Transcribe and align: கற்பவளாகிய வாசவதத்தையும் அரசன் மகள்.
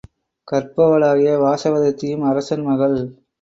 கற்பவளாகிய 0.47 1.33
வாசவதத்தையும் 1.41 2.27
அரசன் 2.29 2.65
மகள். 2.65 2.97